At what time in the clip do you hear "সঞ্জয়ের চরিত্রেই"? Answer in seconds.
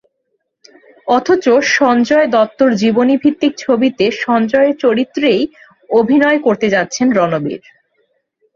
4.21-5.41